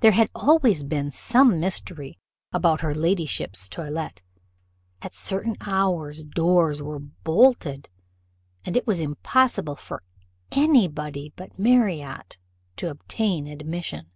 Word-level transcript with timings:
There 0.00 0.12
had 0.12 0.30
always 0.34 0.82
been 0.82 1.10
some 1.10 1.60
mystery 1.60 2.18
about 2.54 2.80
her 2.80 2.94
ladyship's 2.94 3.68
toilette: 3.68 4.22
at 5.02 5.12
certain 5.12 5.56
hours 5.60 6.24
doors 6.24 6.80
were 6.80 6.98
bolted, 7.00 7.90
and 8.64 8.78
it 8.78 8.86
was 8.86 9.02
impossible 9.02 9.76
for 9.76 10.02
any 10.50 10.88
body 10.88 11.34
but 11.36 11.58
Marriott 11.58 12.38
to 12.78 12.88
obtain 12.88 13.46
admission. 13.46 14.10